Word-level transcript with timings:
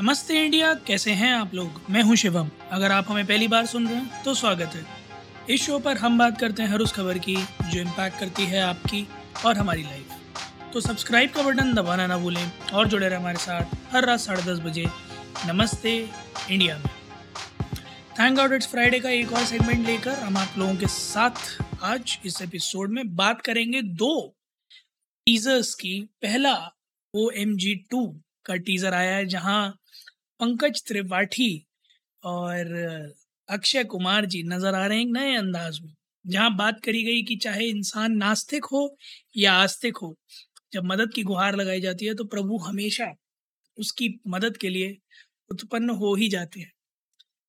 नमस्ते 0.00 0.34
इंडिया, 0.44 0.72
कैसे 0.86 1.10
हैं 1.10 1.32
आप 1.34 1.54
लोग? 1.54 1.80
मैं 1.90 2.02
हूँ 2.02 2.16
शिवम। 2.16 2.50
अगर 2.72 2.92
आप 2.92 3.06
हमें 3.08 3.26
पहली 3.26 3.46
बार 3.48 3.64
सुन 3.66 3.86
रहे 3.88 3.96
हैं 3.96 4.22
तो 4.24 4.34
स्वागत 4.34 4.74
है। 4.74 4.84
इस 5.50 5.62
शो 5.62 5.78
पर 5.78 5.96
हम 5.96 6.18
बात 6.18 6.38
करते 6.40 6.62
हैं 6.62 6.70
हर 6.70 6.80
उस 6.80 6.92
खबर 6.92 7.18
की, 7.18 7.34
जो 7.36 7.80
इम्पैक्ट 7.80 8.18
करती 8.20 8.44
है 8.44 8.60
आपकी 8.60 9.06
और 9.46 9.56
हमारी 9.56 9.82
लाइफ 9.82 10.70
तो 10.72 10.80
सब्सक्राइब 10.80 11.30
का 11.30 11.42
बटन 11.42 11.72
दबाना 11.74 12.06
ना 12.06 12.18
भूलें 12.18 12.50
और 12.74 12.88
जुड़े 12.88 13.08
रहे 13.08 13.18
हमारे 13.18 13.38
साथ 13.38 13.74
हर 13.92 14.04
रात 14.04 14.20
साढ़े 14.20 14.42
दस 14.42 14.60
बजे 14.60 14.86
नमस्ते 15.46 15.96
इंडिया 16.50 16.78
में। 16.78 16.88
थैंक 18.20 18.38
गॉड 18.38 18.52
इट्स 18.52 18.66
फ्राइडे 18.66 19.00
का 19.00 19.10
एक 19.10 19.32
और 19.32 19.44
सेगमेंट 19.44 19.86
लेकर 19.86 20.18
हम 20.18 20.36
आप 20.36 20.58
लोगों 20.58 20.74
के 20.74 20.86
साथ 20.88 21.82
आज 21.82 22.18
इस 22.24 22.40
एपिसोड 22.42 22.92
में 22.92 23.04
बात 23.16 23.42
करेंगे 23.42 23.82
दो 23.82 24.14
टीजर्स 25.26 25.74
की। 25.74 26.00
पहला 26.22 26.56
ओ 27.14 27.30
एम 27.36 27.56
जी 27.56 27.74
टू 27.90 28.06
का 28.48 28.56
टीजर 28.58 28.94
आया 28.94 29.16
है, 29.16 29.26
जहाँ 29.26 29.70
पंकज 30.40 30.82
त्रिपाठी 30.88 31.50
और 32.22 32.74
अक्षय 33.48 33.84
कुमार 33.86 34.26
जी 34.26 34.42
नज़र 34.44 34.74
आ 34.74 34.86
रहे 34.86 34.98
हैं 34.98 35.06
नए 35.08 35.34
अंदाज 35.36 35.80
में, 35.82 35.94
जहाँ 36.24 36.56
बात 36.56 36.80
करी 36.84 37.02
गई 37.04 37.22
कि 37.24 37.36
चाहे 37.38 37.66
इंसान 37.68 38.16
नास्तिक 38.18 38.64
हो 38.66 38.88
या 39.36 39.52
आस्तिक 39.54 39.96
हो, 39.98 40.14
जब 40.72 40.84
मदद 40.86 41.12
की 41.14 41.22
गुहार 41.24 41.56
लगाई 41.56 41.80
जाती 41.80 42.06
है 42.06 42.14
तो 42.14 42.24
प्रभु 42.26 42.58
हमेशा 42.60 43.12
उसकी 43.78 44.08
मदद 44.28 44.56
के 44.56 44.68
लिए 44.68 44.96
उत्पन्न 45.50 45.90
हो 45.92 46.14
ही 46.16 46.28
जाते 46.28 46.60
हैं। 46.60 46.72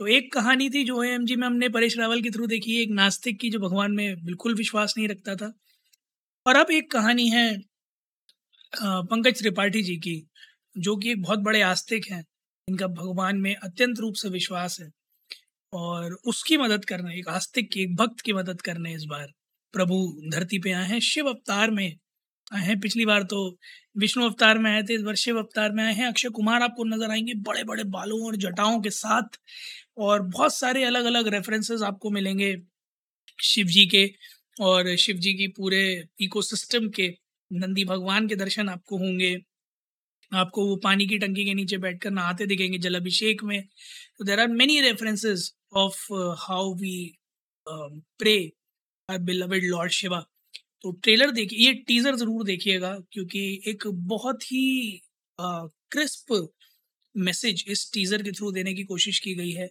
तो 0.00 0.06
एक 0.08 0.32
कहानी 0.32 0.68
थी 0.70 0.84
जो 0.84 1.02
एम 1.04 1.24
जी 1.26 1.36
में 1.36 1.46
हमने 1.46 1.68
परेश 1.70 1.98
रावल 1.98 2.22
के 2.22 2.30
थ्रू 2.30 2.46
देखी 2.48 2.76
एक 2.78 2.90
नास्तिक 2.92 3.38
की 3.40 3.50
जो 3.50 3.58
भगवान 3.60 3.92
में 3.92 4.24
बिल्कुल 4.24 4.54
विश्वास 4.56 4.94
नहीं 4.98 5.08
रखता 5.08 5.34
था। 5.36 5.52
और 6.46 6.56
अब 6.56 6.70
एक 6.72 6.90
कहानी 6.92 7.28
है 7.30 7.46
पंकज 8.72 9.38
त्रिपाठी 9.38 9.82
जी 9.82 9.96
की 9.98 10.16
जो 10.78 10.96
कि 10.96 11.10
एक 11.10 11.22
बहुत 11.22 11.38
बड़े 11.38 11.60
आस्तिक 11.62 12.06
हैं, 12.10 12.24
इनका 12.68 12.86
भगवान 12.86 13.36
में 13.36 13.54
अत्यंत 13.56 13.98
रूप 14.00 14.14
से 14.14 14.28
विश्वास 14.28 14.80
है 14.80 14.90
और 15.72 16.12
उसकी 16.26 16.56
मदद 16.56 16.84
करने, 16.84 17.18
एक 17.18 17.28
आस्तिक 17.28 17.70
की, 17.72 17.82
एक 17.82 17.96
भक्त 17.96 18.20
की 18.20 18.32
मदद 18.32 18.60
करने 18.60 18.94
इस 18.94 19.04
बार 19.04 19.32
प्रभु 19.74 20.20
धरती 20.32 20.58
पे 20.58 20.72
आए 20.72 20.86
हैं, 20.86 21.00
शिव 21.00 21.28
अवतार 21.28 21.70
में 21.70 21.96
आए 22.54 22.62
हैं। 22.62 22.80
पिछली 22.80 23.06
बार 23.06 23.22
तो 23.22 23.58
विष्णु 23.98 24.24
अवतार 24.24 24.58
में 24.58 24.70
आए 24.70 24.82
थे, 24.82 24.94
इस 24.94 25.02
बार 25.02 25.14
शिव 25.14 25.38
अवतार 25.38 25.72
में 25.72 25.84
आए 25.84 25.92
हैं। 25.94 26.06
अक्षय 26.06 26.28
कुमार 26.28 26.62
आपको 26.62 26.84
नज़र 26.84 27.10
आएँगे 27.10 27.34
बड़े 27.34 27.64
बड़े 27.64 27.84
बालों 27.84 28.20
और 28.26 28.36
जटाओं 28.36 28.80
के 28.80 28.90
साथ 28.90 29.38
और 29.98 30.22
बहुत 30.22 30.54
सारे 30.54 30.84
अलग 30.84 31.04
अलग 31.04 31.28
रेफरेंसेस 31.28 31.82
आपको 31.82 32.10
मिलेंगे 32.10 32.56
शिव 33.42 33.66
जी 33.66 33.86
के 33.86 34.06
और 34.60 34.96
शिव 34.96 35.16
जी 35.16 35.34
की 35.34 35.48
पूरे 35.48 36.04
इकोसिस्टम 36.20 36.88
के, 36.88 37.08
नंदी 37.52 37.84
भगवान 37.84 38.28
के 38.28 38.36
दर्शन 38.36 38.68
आपको 38.68 38.98
होंगे। 38.98 39.36
आपको 40.32 40.66
वो 40.66 40.76
पानी 40.76 41.06
की 41.06 41.18
टंकी 41.18 41.44
के 41.44 41.54
नीचे 41.54 41.78
बैठकर 41.78 42.10
नहाते 42.10 42.46
दिखेंगे 42.46 42.78
जल 42.78 42.94
अभिषेक 42.94 43.44
में। 43.44 43.60
तो 44.18 44.24
there 44.24 44.40
are 44.40 44.48
many 44.48 44.80
references 44.80 45.52
of 45.76 46.12
how 46.40 46.74
we 46.74 46.96
pray 47.66 48.36
our 49.08 49.18
beloved 49.18 49.64
lord 49.64 49.92
Shiva 49.92 50.24
तो 50.82 50.90
ट्रेलर 50.92 51.30
देखिए 51.30 51.66
ये 51.66 51.72
टीजर 51.88 52.16
ज़रूर 52.16 52.44
देखिएगा 52.44 52.98
क्योंकि 53.12 53.62
एक 53.66 53.86
बहुत 53.88 54.42
ही 54.42 55.00
क्रिस्प 55.38 56.32
uh, 56.32 56.46
मैसेज 57.14 57.64
इस 57.68 57.90
टीजर 57.92 58.22
के 58.22 58.32
थ्रू 58.32 58.50
देने 58.52 58.74
की 58.74 58.84
कोशिश 58.84 59.18
की 59.18 59.34
गई 59.34 59.50
है 59.50 59.66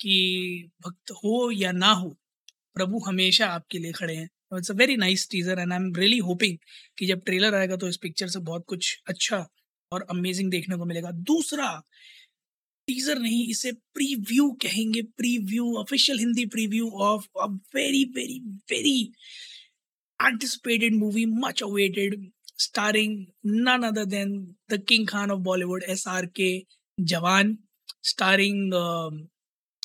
कि 0.00 0.70
भक्त 0.86 1.10
हो 1.10 1.50
या 1.50 1.72
ना 1.72 1.90
हो 1.92 2.08
प्रभु 2.74 2.98
हमेशा 2.98 3.46
आपके 3.46 3.78
लिए 3.78 3.92
खड़े 3.92 4.14
हैं। 4.16 4.28
It's 4.58 4.70
a 4.70 4.74
very 4.74 4.96
nice 4.96 5.28
teaser 5.30 5.58
and 5.58 5.72
I 5.72 5.78
am 5.78 5.94
really 5.94 6.18
hoping 6.18 6.58
कि 6.98 7.06
जब 7.06 7.22
ट्रेलर 7.24 7.54
आएगा 7.54 7.76
तो 7.76 7.88
इस 7.88 7.96
पिक्चर 7.96 8.28
से 8.28 8.40
बहुत 8.40 8.64
कुछ 8.68 9.02
अच्छा 9.06 9.46
और 9.92 10.06
अमेजिंग 10.10 10.50
देखने 10.50 10.76
को 10.76 10.84
मिलेगा। 10.84 11.10
दूसरा 11.32 11.70
टीजर 12.88 13.18
नहीं, 13.18 13.46
इसे 13.50 13.72
प्रीव्यू 13.94 14.50
कहेंगे। 14.62 15.02
Preview 15.16 15.74
official 15.78 16.18
Hindi 16.18 16.44
preview 16.54 16.90
of 17.06 17.26
a 17.42 17.46
very 17.74 18.04
very 18.16 18.38
very 18.70 19.00
anticipated 20.20 20.94
movie 20.94 21.24
much 21.44 21.62
awaited 21.62 22.30
starring 22.58 23.16
none 23.46 23.82
other 23.88 24.04
than 24.14 24.32
the 24.70 24.82
king 24.88 25.06
Khan 25.08 25.30
of 25.30 25.40
Bollywood 25.42 25.82
S 25.88 26.06
R 26.08 26.26
K 26.36 26.50
Jawan 26.98 27.56
starring 28.04 28.70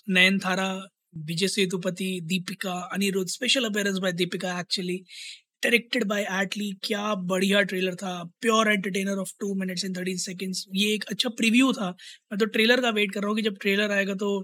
Nayanthara 0.40 0.70
Vijay 1.28 1.48
Sethupathi 1.48 2.10
Deepika 2.24 2.74
Anirudh 2.94 3.30
special 3.32 3.66
appearance 3.66 3.98
by 3.98 4.12
Deepika 4.22 4.60
actually 4.60 5.04
directed 5.64 6.04
by 6.08 6.26
Atlee 6.42 6.72
क्या 6.84 7.14
बढ़िया 7.32 7.62
trailer 7.62 7.96
था. 7.96 8.14
Pure 8.42 8.72
entertainer 8.72 9.18
of 9.20 9.32
two 9.40 9.54
minutes 9.60 9.86
in 9.86 9.94
thirteen 9.94 10.18
seconds 10.18 10.66
ये 10.76 10.94
एक 10.94 11.04
अच्छा 11.12 11.30
preview 11.38 11.72
था. 11.74 11.90
मैं 12.32 12.38
तो 12.40 12.46
trailer 12.46 12.82
का 12.82 12.90
वेट 12.90 13.12
कर 13.14 13.20
रहा 13.20 13.30
हूँ 13.30 13.36
कि 13.36 13.42
जब 13.42 13.58
ट्रेलर 13.62 13.92
आएगा 13.92 14.14
तो 14.16 14.40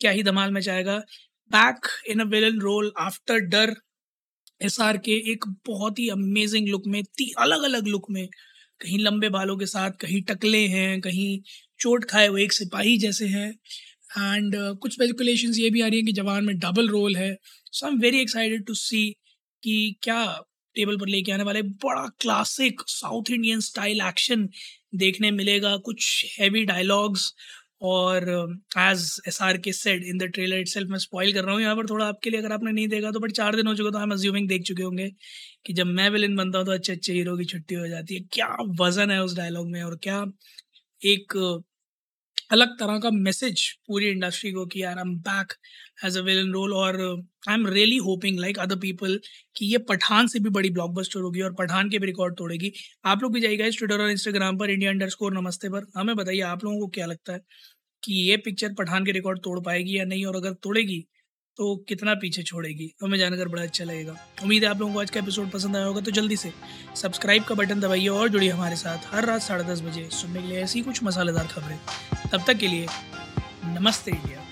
क्या 0.00 0.10
ही 0.10 0.22
धमाल 0.22 0.52
मचाएगा 0.52 0.98
back 1.50 1.86
in 2.10 2.20
a 2.20 2.24
villain 2.30 2.60
role 2.60 2.92
after 3.00 3.40
Darr. 3.54 3.74
S 4.62 4.80
R 4.80 4.96
K 4.98 5.12
एक 5.32 5.44
बहुत 5.66 5.98
ही 5.98 6.08
अमेजिंग 6.08 6.68
लुक 6.68 6.86
में 6.86 7.02
ती 7.18 7.32
अलग 7.38 7.62
अलग 7.64 7.86
लुक 7.86 8.06
में 8.10 8.26
कहीं 8.80 8.98
लंबे 8.98 9.28
बालों 9.30 9.56
के 9.56 9.66
साथ 9.66 9.90
कहीं 10.00 10.20
टकले 10.22 10.66
हैं 10.68 11.00
कहीं 11.00 11.38
चोट 11.80 12.04
खाए 12.04 12.26
हुए 12.26 12.42
एक 12.44 12.52
सिपाही 12.52 12.96
जैसे 12.98 13.26
हैं. 13.26 13.50
एंड 14.18 14.54
uh, 14.56 14.76
कुछ 14.78 14.92
स्पेकुलेशन 14.94 15.52
ये 15.54 15.70
भी 15.70 15.80
आ 15.80 15.86
रही 15.86 15.98
है 15.98 16.04
कि 16.04 16.12
जवान 16.12 16.44
में 16.44 16.58
डबल 16.58 16.88
रोल 16.88 17.16
है. 17.16 17.36
So 17.72 17.86
I 17.86 17.92
am 17.92 17.98
very 18.00 18.20
excited 18.20 18.64
to 18.66 18.74
see 18.74 19.08
कि 19.62 19.96
क्या 20.02 20.22
टेबल 20.76 20.96
पर 20.98 21.08
लेके 21.08 21.32
आने 21.32 21.44
वाले 21.44 21.62
बड़ा 21.84 22.06
classic 22.20 22.80
south 22.88 23.30
Indian 23.30 23.60
style 23.62 24.00
action 24.08 24.48
देखने 24.96 25.30
मिलेगा। 25.32 25.76
कुछ 25.86 26.24
हैवी 26.40 26.64
डायलॉग्स 26.66 27.32
और 27.84 28.28
as 28.78 29.00
S 29.28 29.40
R 29.42 29.56
K 29.58 29.72
said 29.72 30.04
in 30.04 30.18
the 30.18 30.24
trailer 30.34 30.58
it 30.58 30.88
मैं 30.90 30.98
स्पॉइल 30.98 31.32
कर 31.34 31.44
रहा 31.44 31.54
हूँ 31.54 31.62
यहाँ 31.62 31.76
पर 31.76 31.86
थोड़ा 31.90 32.06
आपके 32.06 32.30
लिए। 32.30 32.40
अगर 32.40 32.52
आपने 32.52 32.72
नहीं 32.72 32.86
देखा 32.88 33.10
तो 33.12 33.20
बट 33.20 33.32
चार 33.32 33.56
दिन 33.56 33.66
हो 33.66 33.74
चुके 33.74 33.90
तो 33.92 33.98
हम 33.98 34.12
अज्यूमिंग 34.12 34.48
देख 34.48 34.62
चुके 34.62 34.82
होंगे 34.82 35.08
कि 35.66 35.72
जब 35.72 35.86
मैं 35.88 36.08
विलन 36.10 36.36
बनता 36.36 36.58
हूँ 36.58 36.66
तो 36.66 36.72
अच्छे 36.72 36.92
अच्छे 36.92 37.12
हीरो 37.12 37.36
की 37.36 37.44
छुट्टी 37.44 37.74
हो 37.74 37.86
जाती 37.88 38.14
है। 38.14 38.20
क्या 38.32 38.48
वज़न 38.80 39.10
है 39.10 39.22
उस 39.22 39.36
डायलॉग 39.36 39.68
में 39.70 39.82
और 39.82 39.96
क्या 40.02 40.24
एक 41.02 41.32
अलग 42.50 42.68
तरह 42.78 42.98
का 43.00 43.10
मैसेज 43.12 43.62
पूरी 43.86 44.08
इंडस्ट्री 44.08 44.50
को 44.52 44.64
कि 44.66 44.82
I 44.82 44.94
am 45.00 45.14
back 45.20 45.52
as 46.04 46.16
a 46.18 46.20
villain 46.22 46.52
role 46.52 46.72
और 46.74 46.96
I 47.48 47.54
am 47.54 47.66
really 47.66 47.96
hoping 48.06 48.38
like 48.40 48.58
other 48.58 48.76
people 48.78 49.18
कि 49.56 49.66
ये 49.66 49.78
पठान 49.88 50.26
से 50.26 50.38
भी 50.40 50.50
बड़ी 50.50 50.70
ब्लॉकबस्टर 50.70 51.20
होगी 51.20 51.40
और 51.42 51.54
पठान 51.54 51.90
के 51.90 51.98
भी 51.98 52.06
रिकॉर्ड 52.06 52.36
तोड़ेगी। 52.38 52.72
आप 53.04 53.22
लोग 53.22 53.32
भी 53.34 53.40
जाइएगा 53.40 53.66
इस 53.66 53.78
ट्विटर 53.78 54.02
और 54.02 54.10
इंस्टाग्राम 54.10 54.58
पर 54.58 54.70
इंडिया 54.70 54.90
अंडर 54.90 55.08
स्कोर 55.08 55.34
नमस्ते 55.34 55.68
पर। 55.70 55.86
हमें 55.96 56.14
बताइए 56.16 56.40
आप 56.52 56.64
लोगों 56.64 56.78
को 56.80 56.88
क्या 56.88 57.06
लगता 57.06 57.32
है 57.32 57.40
कि 58.02 58.14
ये 58.30 58.36
पिक्चर 58.38 58.74
पठान 58.78 59.04
के 59.06 59.12
रिकॉर्ड 59.12 59.40
तोड़ 59.44 59.60
पाएगी 59.60 59.98
या 59.98 60.04
नहीं 60.04 60.24
और 60.26 60.36
अगर 60.36 60.52
तोड़ेगी 60.62 61.04
तो 61.58 61.76
कितना 61.88 62.14
पीछे 62.14 62.42
छोड़ेगी? 62.42 62.90
हमें 63.02 63.18
जानकर 63.18 63.48
बड़ा 63.48 63.62
अच्छा 63.62 63.84
लगेगा। 63.84 64.16
उम्मीद 64.42 64.64
है 64.64 64.70
आप 64.70 64.80
लोगों 64.80 64.94
को 64.94 65.00
आज 65.00 65.10
का 65.10 65.20
एपिसोड 65.20 65.50
पसंद 65.50 65.76
आया 65.76 65.84
होगा 65.84 66.00
तो 66.00 66.10
जल्दी 66.10 66.36
से 66.36 66.52
सब्सक्राइब 66.96 67.44
का 67.44 67.54
बटन 67.54 67.80
दबाइए 67.80 68.08
और 68.08 68.28
जुड़िए 68.28 68.50
हमारे 68.50 68.76
साथ 68.76 69.14
हर 69.14 69.24
रात 69.24 69.42
साढ़े 69.42 69.64
दस 69.64 69.80
बजे 69.80 70.08
सुनने 70.12 70.42
के 70.42 70.48
लिए 70.48 70.62
ऐसी 70.62 70.82
कुछ 70.82 71.02
मसालेदार 71.02 71.46
खबरें। 71.46 71.78
तब 72.32 72.44
तक 72.46 72.54
के 72.54 72.68
लिए 72.68 72.86
नमस्ते 73.64 74.10
इंडिया। 74.10 74.45